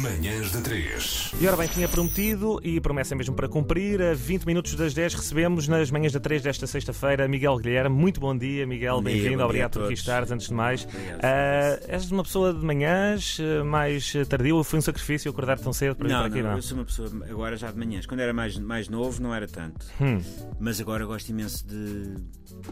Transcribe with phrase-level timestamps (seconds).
[0.00, 1.32] Manhãs de 3.
[1.40, 4.00] E ora bem, tinha prometido e promessa mesmo para cumprir.
[4.00, 7.94] A 20 minutos das 10 recebemos nas manhãs da 3 desta sexta-feira Miguel Guilherme.
[7.94, 9.00] Muito bom dia, Miguel.
[9.02, 9.42] Bem-vindo.
[9.42, 10.84] Obrigado a por aqui estares, antes de mais.
[10.84, 14.62] Obrigado, Ah, és uma pessoa de manhãs, eh, mais tardio.
[14.64, 16.56] Foi um sacrifício acordar tão cedo para vir Não, para aqui, não, não?
[16.56, 18.06] eu sou uma pessoa agora já de manhãs.
[18.06, 19.84] Quando era mais, mais novo não era tanto.
[20.00, 20.20] Hum,
[20.60, 22.14] Mas agora gosto imenso de.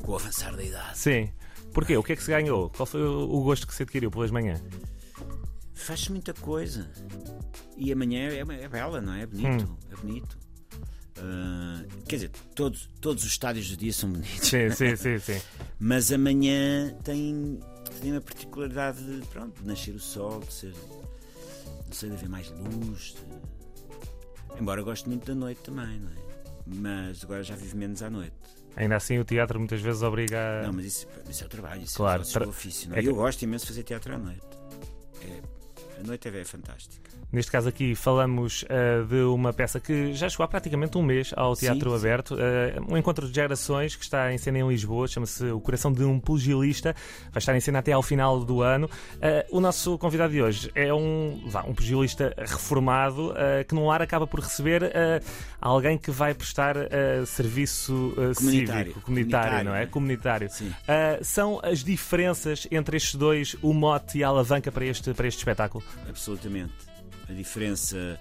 [0.00, 0.96] com o avançar da idade.
[0.98, 1.28] sim.
[1.74, 1.94] Porquê?
[1.96, 2.70] O que é que se ganhou?
[2.70, 4.62] Qual foi o o gosto que se adquiriu pelas manhãs?
[5.86, 6.90] Faz muita coisa.
[7.76, 9.22] E amanhã é, é bela, não é?
[9.22, 9.78] É bonito.
[9.92, 10.38] É bonito.
[11.18, 14.48] Ah, quer dizer, todos, todos os estádios do dia são bonitos.
[14.48, 15.40] Sim, sim, sim, sim.
[15.78, 17.60] Mas amanhã tem,
[18.00, 20.74] tem uma particularidade de, pronto, de nascer o sol, de ser.
[21.86, 23.14] não sei, de haver mais luz.
[23.14, 26.14] de- Embora eu goste muito da noite também, não é?
[26.66, 28.34] Mas agora já vivo menos à noite.
[28.74, 30.36] Ainda assim, o teatro muitas vezes obriga.
[30.62, 32.88] a- Não, mas isso, isso é o trabalho, isso Claro, é o tra- ofício.
[32.90, 32.96] Não?
[32.96, 33.02] é é?
[33.02, 34.40] que- Eu gosto imenso de fazer teatro à noite.
[35.98, 37.10] A noite é, é fantástica.
[37.32, 41.32] Neste caso aqui falamos eh, de uma peça que já chegou há praticamente um mês
[41.36, 41.96] ao Teatro Sim.
[41.96, 45.92] Aberto, eh, um encontro de gerações que está em cena em Lisboa, chama-se O Coração
[45.92, 46.94] de um Pugilista,
[47.32, 48.88] vai estar em cena até ao final do ano.
[49.20, 53.34] Eh, o nosso convidado de hoje é um, vá, um pugilista reformado
[53.68, 54.92] que no ar acaba por receber
[55.60, 56.76] alguém que vai prestar
[57.26, 58.34] serviço Comunitário.
[58.34, 59.80] cívico, comunitário, Comunitário, não é?
[59.80, 59.86] né?
[59.86, 60.50] Comunitário.
[60.50, 60.72] Sim.
[61.22, 65.38] São as diferenças entre estes dois, o mote e a alavanca para este, para este
[65.38, 65.84] espetáculo?
[66.08, 66.72] Absolutamente.
[67.28, 68.18] A diferença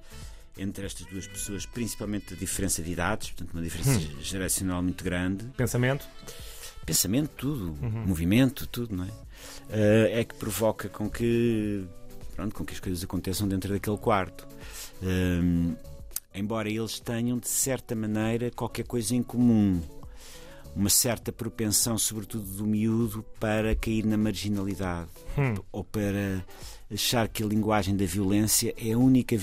[0.58, 4.22] entre estas duas pessoas, principalmente a diferença de idades, portanto, uma diferença Hum.
[4.22, 5.46] geracional muito grande.
[5.58, 6.08] Pensamento?
[6.86, 7.66] Pensamento, tudo.
[7.84, 8.06] Uhum.
[8.08, 9.10] Movimento, tudo, não é?
[9.70, 11.84] Eh, é que provoca com que,
[12.36, 14.48] pronto, com que as coisas aconteçam dentro daquele quarto.
[15.04, 15.76] Hum,
[16.34, 19.82] embora eles tenham, de certa maneira, qualquer coisa em comum.
[20.76, 25.56] Uma certa propensão, sobretudo do miúdo, para cair na marginalidade Hum.
[25.72, 26.46] ou para
[26.94, 29.40] achar que a linguagem da violência é a única eh,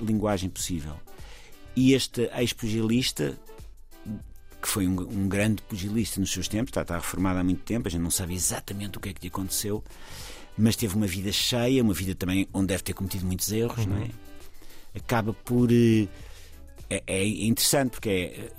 [0.00, 0.94] linguagem possível.
[1.74, 3.38] E este ex-pugilista,
[4.60, 7.88] que foi um, um grande pugilista nos seus tempos, está, está reformado há muito tempo,
[7.88, 9.82] a gente não sabe exatamente o que é que lhe aconteceu,
[10.56, 13.96] mas teve uma vida cheia, uma vida também onde deve ter cometido muitos erros, não
[13.96, 14.10] é?
[14.94, 15.70] Acaba por.
[15.72, 16.08] eh,
[16.90, 18.52] É, é interessante porque é,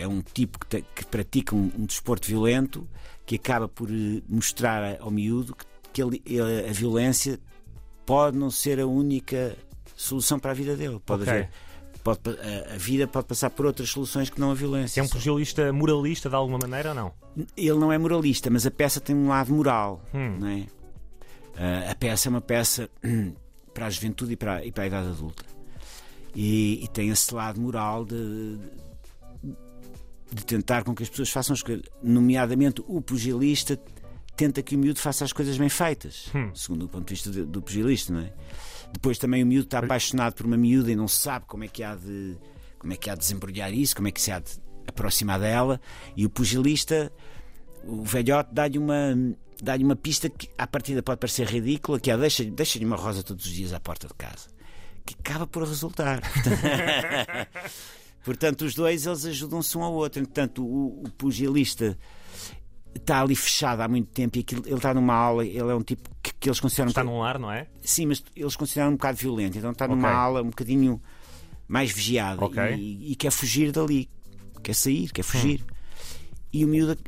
[0.00, 2.88] é um tipo que, te- que pratica um, um desporto violento
[3.26, 7.38] que acaba por eh, mostrar ao miúdo que, que ele- ele- a violência
[8.06, 9.56] pode não ser a única
[9.96, 11.00] solução para a vida dele.
[11.04, 11.32] Pode Ok.
[11.32, 11.50] haver.
[12.02, 15.00] Pode, a, a vida pode passar por outras soluções que não a violência.
[15.00, 17.12] É um pugilista moralista de alguma maneira ou não?
[17.56, 20.00] Ele não é moralista, mas a peça tem um lado moral.
[20.14, 20.36] Hum.
[20.38, 20.66] Não é?
[21.56, 23.34] Ah, a peça é uma peça hum,
[23.74, 25.44] para a juventude e para, e para a idade adulta.
[26.34, 28.60] E, e tem esse lado moral de, de
[30.46, 31.84] tentar com que as pessoas façam as coisas.
[32.02, 33.78] Nomeadamente, o pugilista
[34.36, 36.50] tenta que o miúdo faça as coisas bem feitas, Hum.
[36.54, 38.32] segundo o ponto de vista do, do pugilista, não é?
[38.92, 41.82] Depois também o miúdo está apaixonado por uma miúda e não sabe como é que
[41.82, 42.36] há de
[42.78, 44.52] como é que há de desembrulhar isso, como é que se há de
[44.86, 45.80] aproximar dela,
[46.16, 47.12] e o pugilista,
[47.84, 49.14] o velhote, dá-lhe uma
[49.60, 53.24] dá-lhe uma pista que à partida pode parecer ridícula, que é deixa, deixa-lhe uma rosa
[53.24, 54.48] todos os dias à porta de casa,
[55.04, 56.20] que acaba por resultar.
[58.24, 60.20] Portanto, os dois eles ajudam-se um ao outro.
[60.20, 61.98] Entretanto, o, o pugilista
[62.94, 65.82] está ali fechado há muito tempo e aquilo- ele está numa aula, ele é um
[65.82, 67.68] tipo que, que eles consideram Está bocadinho- num ar, não é?
[67.80, 70.18] Sim, mas eles consideram um bocado violento, então está numa Ok.
[70.18, 71.00] aula um bocadinho
[71.66, 72.60] mais vigiada Ok.
[72.74, 74.10] e, e quer fugir dali,
[74.62, 75.64] quer sair, quer fugir.
[76.52, 76.98] E o miúdo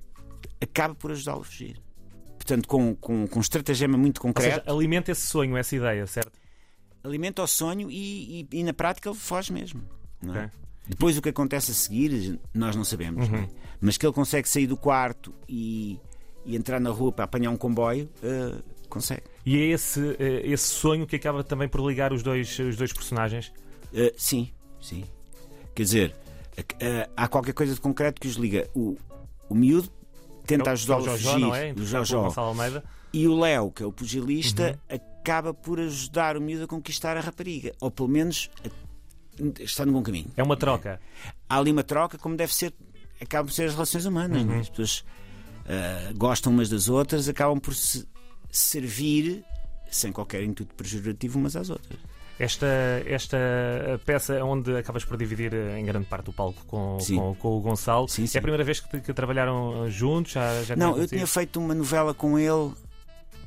[0.61, 1.81] acaba por ajudá-lo a fugir.
[2.37, 6.07] Portanto, com, com, com um estratagema muito Ou concreto, seja, alimenta esse sonho, essa ideia,
[6.07, 6.39] certo?
[7.03, 9.83] alimenta o sonho e, e- e na prática ele foge mesmo.
[10.23, 10.45] não é?
[10.45, 10.51] Ok.
[10.89, 13.29] Depois o que acontece a seguir, nós não sabemos.
[13.29, 13.47] Uhum.
[13.81, 15.99] Mas que ele consegue sair do quarto e,
[16.45, 18.55] e entrar na rua para apanhar um comboio, eh,
[18.89, 19.23] consegue.
[19.47, 22.93] E é esse, eh, esse sonho que acaba também por ligar os dois, os dois
[22.93, 23.53] personagens.
[23.93, 25.05] Uh, sim, sim.
[25.75, 26.17] Quer dizer,
[26.59, 28.69] uh, há qualquer coisa de concreto que os liga.
[28.75, 28.97] O,
[29.49, 29.89] o miúdo
[30.47, 31.39] tenta É o- ajudá-lo a fugir.
[31.39, 31.73] não é?
[31.73, 32.33] o Jojó.
[33.13, 34.97] E o Léo, que é o pugilista, Uhum.
[35.21, 37.73] acaba por ajudar o miúdo a conquistar a rapariga.
[37.81, 38.69] Ou pelo menos a-
[39.61, 40.31] está no bom caminho.
[40.37, 41.01] É uma troca.
[41.49, 42.73] Há ali uma troca, como deve ser,
[43.21, 44.43] acabam por ser as relações humanas.
[44.43, 44.53] Uhum.
[44.53, 44.61] é?
[44.61, 45.05] As pessoas
[45.67, 48.07] uh, gostam umas das outras, acabam por se
[48.51, 49.45] servir
[49.91, 51.99] sem qualquer intuito pejorativo umas às outras.
[52.39, 52.67] Esta,
[53.05, 53.37] esta
[54.07, 57.61] peça onde acabas por dividir eh, em grande parte o palco com, com, com o
[57.61, 58.09] Gonçalo.
[58.09, 58.39] Sim, sim.
[58.39, 60.33] É a primeira vez que, que trabalharam eh, juntos?
[60.33, 62.73] Já, já Não, eu tinha feito uma novela com ele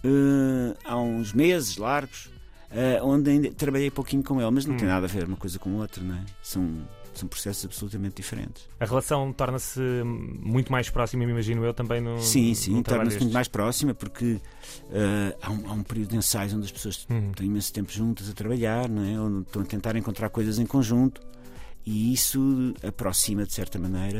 [0.03, 2.29] eh, há uns meses largos.
[2.73, 4.77] Uh, onde ainda trabalhei pouquinho com ele, mas não hum.
[4.77, 6.23] tem nada a ver uma coisa com outra, não é?
[6.41, 6.83] São
[7.13, 8.67] são processos absolutamente diferentes.
[8.79, 12.19] A relação torna-se muito mais próxima, me imagino eu, também no.
[12.19, 16.53] Sim, sim, torna-se muito mais próxima porque uh, há, um, há, um, período de ensaios
[16.53, 17.31] onde as pessoas uhum.
[17.33, 19.19] têm imenso tempo juntas a trabalhar, não é?
[19.19, 21.21] onde estão a tentar encontrar coisas em conjunto
[21.85, 24.19] e isso aproxima, de certa maneira,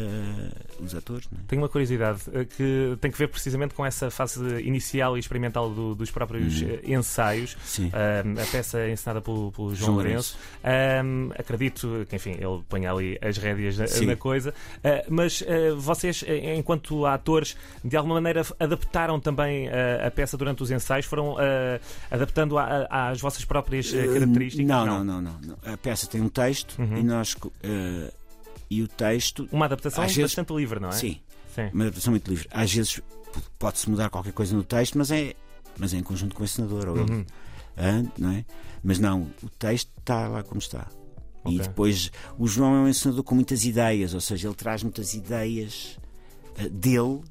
[0.80, 1.28] os atores.
[1.34, 1.38] É?
[1.48, 5.70] Tenho uma curiosidade eh, que tem que ver precisamente com essa fase inicial e experimental
[5.70, 6.80] do, dos próprios uhum.
[6.86, 7.58] ensaios.
[7.80, 10.38] Um, a peça é ensinada pelo, pelo João, João Lourenço.
[10.64, 14.54] Um, acredito que, enfim, ele põe ali as rédeas na, na coisa.
[14.80, 16.24] Uh, mas uh, vocês,
[16.58, 21.06] enquanto atores, de alguma maneira adaptaram também uh, a peça durante os ensaios?
[21.06, 21.36] Foram
[22.12, 24.68] adaptando a, a, às vossas próprias características?
[24.68, 26.98] Não não, não, não, não, A peça tem um texto uhum.
[26.98, 28.14] e nós Uh,
[28.70, 29.48] e o texto.
[29.52, 30.94] Uma adaptação às bastante vezes, livre, não é?
[30.94, 31.20] Sim,
[31.54, 31.70] sim.
[31.74, 32.48] Uma adaptação muito livre.
[32.52, 33.02] Às vezes
[33.60, 35.36] pode-se mudar qualquer coisa no texto, mas é,
[35.78, 36.90] mas é em conjunto com o ensinador.
[36.90, 37.26] Ou uhum.
[37.78, 38.46] ele, não é?
[38.84, 40.88] Mas não, o texto está lá como está.
[41.44, 41.58] Okay.
[41.58, 45.14] E depois o João é um ensinador com muitas ideias, ou seja, ele traz muitas
[45.14, 46.00] ideias
[46.58, 47.22] uh, dele uh,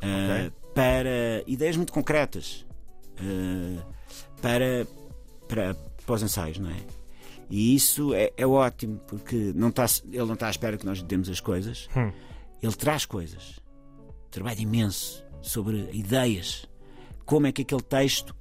[0.00, 0.52] okay.
[0.74, 2.64] para ideias muito concretas
[3.20, 3.82] uh,
[4.40, 4.86] para,
[5.48, 6.80] para, para os ensaios, não é?
[7.48, 10.98] E isso é, é ótimo, porque não está, ele não está à espera que nós
[10.98, 12.10] lhe demos as coisas, hum.
[12.62, 13.60] ele traz coisas,
[14.30, 16.68] trabalha imenso sobre ideias,
[17.24, 18.34] como é que aquele texto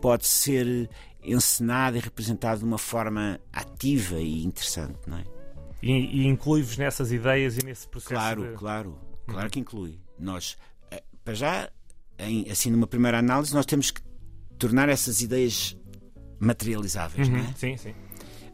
[0.00, 0.90] pode ser
[1.22, 5.24] encenado e representado de uma forma ativa e interessante, não é?
[5.82, 8.14] E, e inclui-vos nessas ideias e nesse processo?
[8.14, 8.54] Claro, de...
[8.56, 9.50] claro, claro hum.
[9.50, 10.00] que inclui.
[10.18, 10.56] Nós,
[10.90, 11.70] eh, para já,
[12.18, 14.02] em, assim numa primeira análise, nós temos que
[14.58, 15.76] tornar essas ideias
[16.40, 17.52] materializáveis, uhum, não é?
[17.54, 17.94] Sim, sim.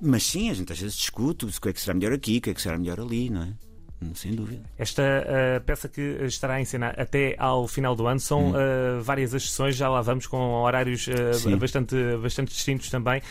[0.00, 2.40] Mas sim, a gente às vezes discute o que é que será melhor aqui, o
[2.40, 3.65] que é que será melhor ali, não é?
[4.14, 4.62] Sem dúvida.
[4.76, 8.50] Esta uh, peça que estará em cena até ao final do ano são hum.
[8.50, 13.22] uh, várias as sessões, já lá vamos com horários uh, bastante, bastante distintos também.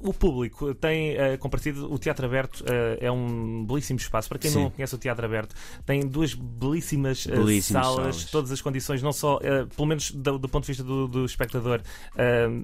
[0.00, 2.64] o público tem compartido, o Teatro Aberto
[3.00, 4.28] é um belíssimo espaço.
[4.28, 4.62] Para quem Sim.
[4.62, 5.54] não conhece o Teatro Aberto,
[5.84, 9.38] tem duas belíssimas, salas, salas, todas as condições, não só,
[9.74, 11.80] pelo menos do, do, ponto de vista do, do espectador,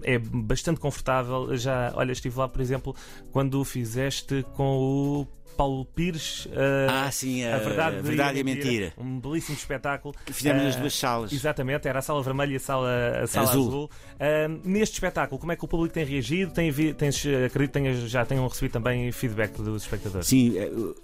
[0.02, 1.54] é bastante confortável.
[1.56, 2.94] Já, olha, estive lá, por exemplo,
[3.30, 6.46] quando fizeste com o Paulo Pires.
[6.46, 6.50] Uh,
[6.88, 8.64] ah, sim, a, a verdade, a verdade e a mentira.
[8.64, 8.92] mentira.
[8.98, 10.14] Um belíssimo espetáculo.
[10.24, 11.32] Que fizemos uh, nas duas salas.
[11.32, 12.90] Exatamente, era a sala vermelha e a sala,
[13.22, 13.68] a sala azul.
[13.68, 13.90] azul.
[14.14, 16.52] Uh, neste espetáculo, como é que o público tem reagido?
[16.52, 20.26] Tem, tens, acredito que já tenham recebido também feedback dos espectadores.
[20.26, 20.54] Sim,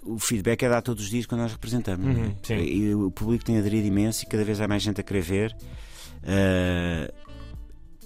[0.03, 2.05] o feedback é dado todos os dias quando nós representamos.
[2.05, 2.09] É?
[2.09, 2.63] Uhum, é?
[2.63, 5.55] E o público tem aderido imenso e cada vez há mais gente a querer ver.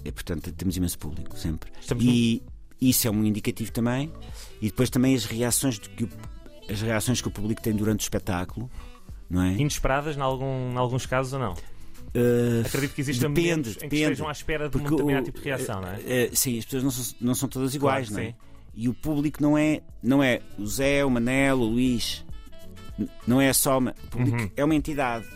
[0.04, 1.70] e, portanto, temos imenso público sempre.
[1.80, 2.88] Estamos e no...
[2.88, 4.12] isso é um indicativo também.
[4.60, 6.08] E depois também as reações que o
[6.70, 8.70] as reações que o público tem durante o espetáculo,
[9.28, 9.52] não é?
[9.52, 11.52] Inesperadas, em, algum, em alguns casos ou não?
[11.52, 15.38] Uh, Acredito que existem depende, depende, em que estejam à espera de um determinado tipo
[15.38, 15.96] de reação, não é?
[15.96, 18.32] Uh, sim, as pessoas não são, não são todas iguais, claro, não é?
[18.32, 18.38] Sim.
[18.74, 22.24] E o público não é, não é o Zé, o Manel, o Luís,
[23.26, 23.78] não é só.
[23.78, 24.50] Uma, o público uhum.
[24.56, 25.26] é uma entidade.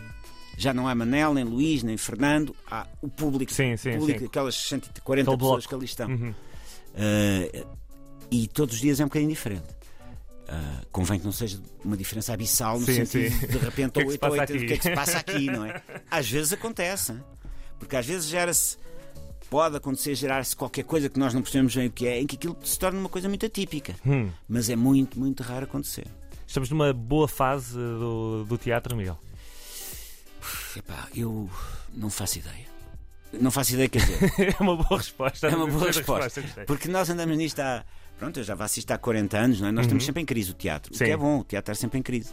[0.57, 3.51] Já não há Manel, nem Luís, nem Fernando, há o público.
[3.51, 4.25] Sim, sim, o público sim.
[4.25, 5.67] aquelas 140 Aquele pessoas bloco.
[5.67, 6.07] que ali estão.
[6.09, 6.29] Uhum.
[6.31, 7.67] Uh,
[8.29, 9.80] e todos os dias é um bocadinho diferente.
[10.51, 13.47] Uh, convém que não seja uma diferença abissal no sim, sentido sim.
[13.47, 15.81] de repente ou 8 ou 8 o que é que se passa aqui, não é?
[16.09, 17.15] Às vezes acontece,
[17.79, 18.77] porque às vezes gera-se,
[19.49, 22.35] pode acontecer gerar-se qualquer coisa que nós não percebemos bem o que é, em que
[22.35, 23.95] aquilo se torna uma coisa muito atípica.
[24.05, 24.29] Hum.
[24.45, 26.05] Mas é muito, muito raro acontecer.
[26.45, 29.17] Estamos numa boa fase do, do teatro, Miguel?
[30.75, 31.49] Epá, eu
[31.93, 32.65] não faço ideia.
[33.39, 34.55] Não faço ideia, quer dizer.
[34.59, 35.47] é uma boa resposta.
[35.47, 36.41] É uma boa resposta.
[36.41, 37.85] resposta porque nós andamos nisto há
[38.21, 39.71] Pronto, eu já vou assistir há 40 anos, não é?
[39.71, 39.87] Nós uhum.
[39.87, 40.93] estamos sempre em crise o teatro.
[40.93, 41.03] Sim.
[41.03, 42.31] O que é bom, o teatro está sempre em crise.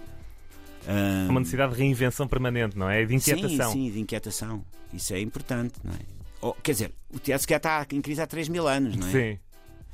[0.87, 1.31] Um...
[1.31, 3.07] Uma necessidade de reinvenção permanente, não é?
[3.07, 3.73] De inquietação.
[3.73, 4.63] Sim, sim, de inquietação.
[4.93, 5.99] Isso é importante, não é?
[6.43, 9.09] Ou, quer dizer, o teatro se calhar está em crise há 3 mil anos, não
[9.09, 9.11] é?
[9.11, 9.39] Sim.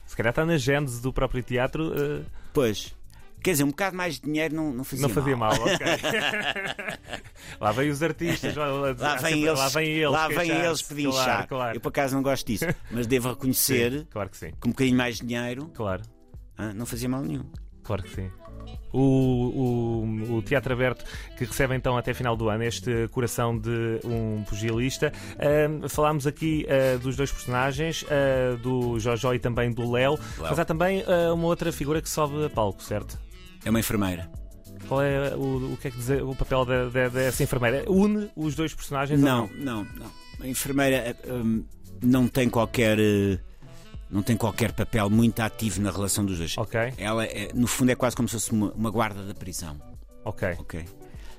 [0.04, 1.92] Se calhar está na gênese do próprio teatro.
[1.92, 2.24] Uh...
[2.52, 2.92] Pois.
[3.44, 5.14] Quer dizer, um bocado mais de dinheiro não, não fazia mal.
[5.14, 5.86] Não fazia mal, mal ok.
[7.60, 11.10] lá vêm os artistas, lá, lá vêm eles, lá vêm eles, lá vêm eles pedir
[11.10, 11.76] claro, Claro.
[11.76, 14.50] Eu por acaso não gosto disso, mas devo reconhecer sim, claro que sim.
[14.58, 16.02] que um bocadinho mais de dinheiro claro.
[16.56, 17.44] ah, não fazia mal nenhum.
[17.82, 18.30] Claro que sim.
[18.94, 21.04] O, o, o, Teatro Aberto
[21.36, 25.12] que recebe então até final do ano este coração de um pugilista.
[25.34, 30.58] Uh, falámos aqui uh, dos dois personagens, uh, do Jojo e também do Léo, mas
[30.58, 33.18] há também uma outra figura que sobe a palco, certo?
[33.64, 34.30] É uma enfermeira.
[34.88, 37.90] Qual é o, o que é que dizer, o papel de, de, dessa enfermeira?
[37.90, 39.18] Une os dois personagens?
[39.20, 40.10] Não, não, não, não.
[40.40, 41.64] A enfermeira um,
[42.02, 42.98] não tem qualquer.
[44.10, 46.56] Não tem qualquer papel muito ativo na relação dos dois.
[46.58, 46.92] Ok.
[46.98, 49.80] Ela, é, no fundo, é quase como se fosse uma, uma guarda da prisão.
[50.24, 50.48] Ok.
[50.58, 50.84] Ok.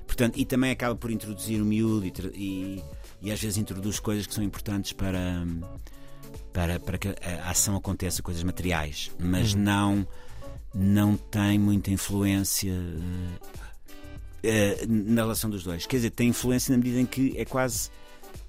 [0.06, 2.84] Portanto, e também acaba por introduzir o miúdo e, e,
[3.22, 5.46] e, às vezes introduz coisas que são importantes para,
[6.52, 9.60] para, para que a ação aconteça, coisas materiais, mas Uhum.
[9.60, 10.08] não,
[10.78, 12.72] não tem muita influência
[14.42, 15.86] eh, eh, na relação dos dois.
[15.86, 17.90] Quer dizer, tem influência na medida em que é quase.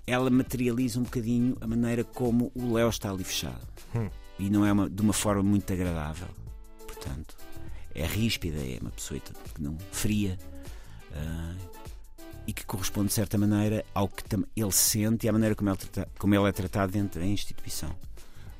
[0.05, 3.65] Ela materializa um bocadinho a maneira como o Léo está ali fechado.
[3.95, 4.09] Hum.
[4.39, 6.27] E não é uma- de uma forma muito agradável.
[6.85, 7.35] Portanto,
[7.95, 10.37] é ríspida, é uma pessoa que não fria.
[11.13, 11.55] ah,
[12.45, 14.23] e que corresponde de certa maneira ao que
[14.55, 15.77] ele sente e à maneira como ele,
[16.17, 17.93] como ele é tratado dentro da instituição.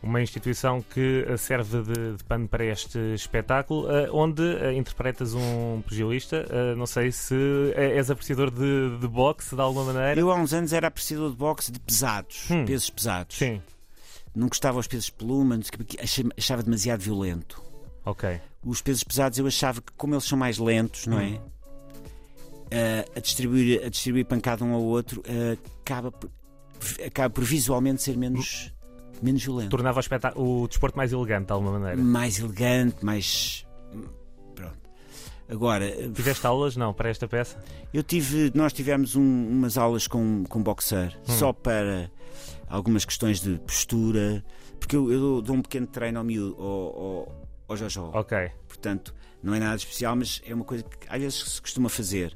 [0.01, 5.33] Uma instituição que eh, serve de, de pano para este espetáculo, eh, onde eh, interpretas
[5.33, 6.45] um pugilista.
[6.75, 7.35] Não sei se
[7.75, 10.19] és apreciador de, de boxe de alguma maneira.
[10.19, 12.63] Eu há uns anos era apreciador de boxe de pesados, Hum.
[12.65, 13.35] pesos pesados.
[13.37, 13.61] Sim,
[14.35, 15.59] Não gostava aos pesos de pluma,
[16.37, 17.61] achava, demasiado violento.
[18.05, 18.39] ok.
[18.63, 21.39] Os pesos pesados eu achava que, como eles são mais lentos, não é?
[22.71, 26.29] Ah, a, distribuir, a distribuir pancada um ao outro, ah, acaba, por,
[27.05, 28.71] acaba por visualmente ser menos,
[29.23, 29.69] menos violento.
[29.69, 29.99] Tornava
[30.35, 32.01] o, o desporto mais elegante de alguma maneira.
[32.01, 33.65] Mais elegante, mais.
[34.55, 34.77] Pronto.
[35.49, 36.75] Agora, Tiveste aulas?
[36.75, 37.57] Não, para esta peça?
[37.93, 38.51] eu tive.
[38.53, 41.33] Nós tivemos um- umas aulas com, com boxer, Hum.
[41.37, 42.11] só para
[42.67, 44.43] algumas questões de postura,
[44.79, 46.67] porque eu, eu dou- um pequeno treino ao miúdo, ao,
[47.01, 48.11] ao, ao Jojo.
[48.13, 48.37] Ok.
[48.67, 52.35] Portanto, não é nada especial, mas é uma coisa que às vezes se costuma fazer.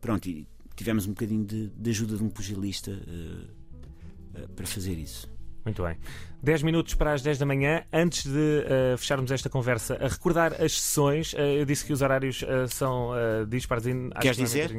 [0.00, 3.46] Pronto, e tivemos um bocadinho de, de ajuda de um pugilista eh,
[4.34, 5.30] eh, para fazer isso.
[5.64, 5.96] Muito bem.
[6.42, 7.84] 10 minutos para as 10 da manhã.
[7.92, 12.02] Antes de eh, fecharmos esta conversa, a recordar as sessões, eh, eu disse que os
[12.02, 13.84] horários eh, são uh, dispares.
[14.20, 14.70] Queres é dizer?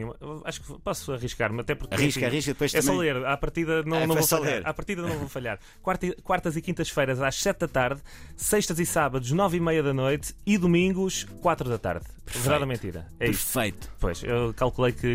[0.43, 1.93] Acho que posso arriscar-me, até porque.
[1.95, 3.13] Arrisca, enfim, arrisca, depois É só também.
[3.13, 4.53] ler, à partida não, É, não foi vou só falhar.
[4.55, 4.67] ler.
[4.67, 5.59] À partida não vou falhar.
[5.81, 8.01] Quarta- quartas e quintas-feiras às 7 da tarde,
[8.35, 12.05] sextas e sábados, 9 e meia da noite e domingos, 4 da tarde.
[12.25, 13.07] Verdade ou mentira?
[13.19, 13.25] É.
[13.25, 13.89] Perfeito.
[13.99, 15.13] Pois, eu calculei que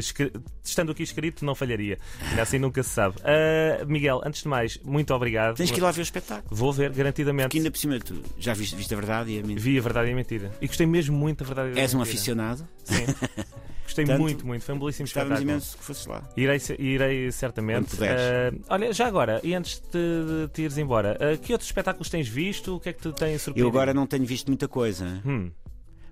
[0.63, 1.99] estando aqui escrito não falharia.
[2.31, 3.17] Ainda assim nunca se sabe.
[3.25, 5.57] Ah, Miguel, antes de mais, muito obrigado.
[5.57, 6.38] Tens que ir lá ver o espetáculo.
[6.51, 7.49] Vou ver, garantidamente.
[7.51, 9.61] Que ainda por cima, tu já viste, viste a verdade e a mentira.
[9.61, 10.51] Vi a verdade e a mentira.
[10.61, 12.15] E gostei mesmo muito da verdade e a És um mentira.
[12.17, 12.69] aficionado.
[12.85, 13.05] Sim.
[13.89, 14.63] Gostei Portanto, muito, muito.
[14.67, 15.41] Foi um belíssimo espetáculo.
[15.41, 16.23] imenso que fosses lá.
[16.37, 17.97] Irei, irei certamente.
[18.05, 22.29] Ah, olha, já agora, e antes de, te ires embora, ah, que outros espetáculos tens
[22.29, 22.77] visto?
[22.77, 23.61] O que é que te tem surpreendido?
[23.67, 25.51] Eu agora não tenho visto muita coisa, Hum,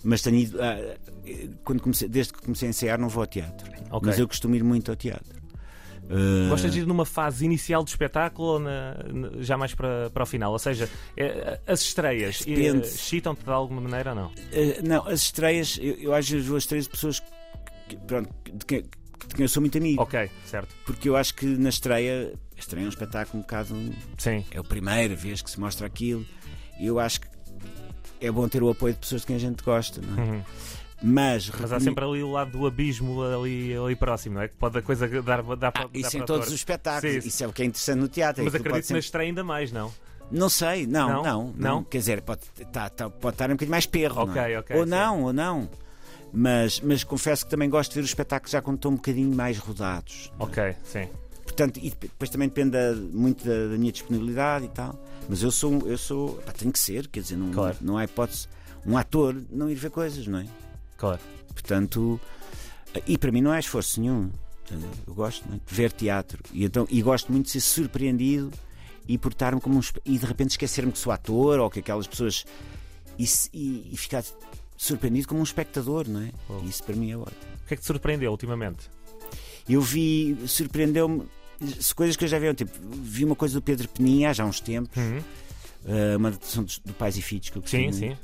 [0.02, 0.58] mas tenho ido.
[0.62, 0.96] ah,
[1.64, 3.70] quando comecei, desde que comecei a ensaiar, não vou ao teatro.
[3.90, 4.00] ok.
[4.08, 5.36] Mas eu costumo ir muito ao teatro.
[6.08, 10.08] Ah, Gostas de ir numa fase inicial do espetáculo ou na- na- já mais para,
[10.10, 10.52] para o final?
[10.52, 12.86] Ou seja, eh, as estreias Depende.
[12.86, 14.26] excitam-te de alguma maneira ou não?
[14.28, 17.20] Uh, não, as estreias, eu, eu às vezes vou às estreias de pessoas
[17.88, 20.00] que, pronto, de, quem, de quem eu sou muito amigo.
[20.02, 20.74] Ok, certo.
[20.84, 23.74] Porque eu acho que na estreia, a estreia é um espetáculo um bocado.
[24.18, 24.44] Sim.
[24.52, 26.24] É a primeira vez que se mostra aquilo.
[26.78, 27.26] E eu acho que
[28.20, 30.00] é bom ter o apoio de pessoas de quem a gente gosta.
[30.00, 30.26] Não é?
[30.26, 30.42] Uhum.
[31.02, 34.48] Mas, Mas há sempre ali o lado do abismo ali, ali próximo, não é?
[34.48, 37.22] Que pode a coisa dar, dar, Ah, dar isso para em todos os espetáculos.
[37.22, 38.42] Sim, Isso é o que é interessante no teatro.
[38.42, 39.92] Mas Aquilo acredito que na sempre- estreia ainda mais, não?
[40.30, 41.22] Não sei, não, Não?
[41.22, 41.84] não, não, Não?
[41.84, 42.40] Quer dizer, pode,
[42.72, 44.26] tá, tá- pode estar um bocadinho mais perro.
[44.26, 44.40] não é?
[44.42, 44.90] Ok, ok, Ou sim.
[44.90, 45.68] não, ou não.
[46.32, 49.34] Mas, mas confesso que também gosto de ver os espetáculos já quando estão um bocadinho
[49.34, 50.32] mais rodados.
[50.38, 51.08] Ok, sim.
[51.44, 54.98] Portanto, e depois também depende da- muito da, da minha disponibilidade e tal.
[55.28, 57.76] Mas eu sou, eu sou, pá, tem que ser, quer dizer, não, Claro.
[57.80, 58.48] não há hipótese
[58.84, 60.46] um ator não ir ver coisas, não é?
[60.96, 61.20] Claro.
[61.48, 62.20] Portanto,
[63.06, 64.30] e para mim não é esforço nenhum.
[65.06, 68.50] Eu gosto é, de ver teatro e, então, e gosto muito de ser surpreendido
[69.06, 72.44] e portar-me como um e de repente esquecer-me que sou ator ou que aquelas pessoas
[73.16, 73.24] e,
[73.54, 74.24] e- e ficar
[74.76, 76.30] surpreendido como um espectador, não é?
[76.48, 76.58] Oh.
[76.64, 77.36] Isso para mim é ótimo.
[77.64, 78.90] O que é que te surpreendeu ultimamente?
[79.68, 81.22] Eu vi, surpreendeu-me
[81.94, 82.72] coisas que eu já vi, tipo,
[83.02, 85.22] vi uma coisa do Pedro Peninha há já uns tempos, Uhum.
[85.86, 87.96] eh, uma adaptação do, do Pais e Filhos que eu Sim, muito.
[87.96, 88.16] sim.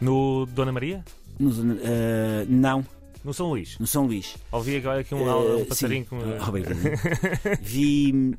[0.00, 1.04] No Dona Maria?
[1.38, 1.50] No,
[1.82, 2.84] eh, não,
[3.24, 3.78] No São Luís.
[3.78, 4.36] no São Luís.
[4.50, 6.08] Ouvi agora aqui um, Eh, um passarinho sim.
[6.10, 6.16] com.
[6.40, 6.76] Ah, obrigado.
[7.62, 8.34] vi.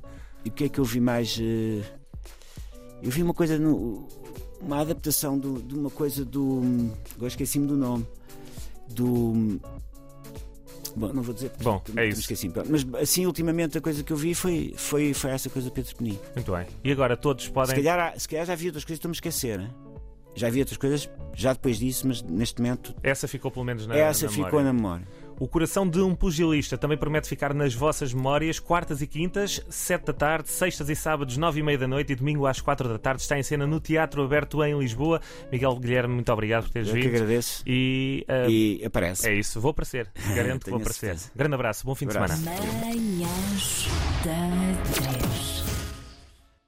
[0.46, 1.38] O que é que eu vi mais?
[1.42, 1.82] eh,
[3.02, 3.58] Eu vi uma coisa.
[3.58, 4.08] No,
[4.62, 6.62] uma adaptação do- de uma coisa do.
[7.16, 8.06] Agora esqueci-me do nome.
[8.90, 9.60] Do.
[10.96, 11.50] Bom, não vou dizer.
[11.52, 12.20] porque Bom, é isso.
[12.22, 12.52] esqueci.
[12.70, 15.96] Mas assim, ultimamente, a coisa que eu vi foi, foi, foi essa coisa do Pedro
[15.96, 16.20] Penin.
[16.36, 16.66] Muito bem.
[16.84, 17.76] E agora todos Se podem.
[17.76, 19.60] calhar, há- se calhar já vi outras coisas que estou-me a esquecer.
[19.62, 19.70] hein?
[20.36, 23.96] Já vi outras coisas já depois disso, mas neste momento Essa ficou pelo menos na.
[23.96, 24.66] essa na ficou memória.
[24.66, 25.08] na memória.
[25.40, 28.60] O coração de um pugilista também promete ficar nas vossas memórias.
[28.60, 32.16] Quartas e quintas, sete da tarde, sextas e sábados, nove e meia da noite e
[32.16, 33.22] domingo às quatro da tarde.
[33.22, 35.22] Está em cena no Teatro Aberto em Lisboa.
[35.50, 37.16] Miguel Guilherme, muito obrigado por teres Eu que vindo.
[37.16, 37.64] agradeço.
[37.66, 39.30] E, uh, E aparece.
[39.30, 40.10] é isso, vou aparecer.
[40.36, 41.16] Garanto que vou aparecer.
[41.34, 42.44] Grande abraço, bom fim de Abraço.
[42.44, 42.60] semana.
[42.86, 43.88] Manhãs
[44.26, 45.49] da 3.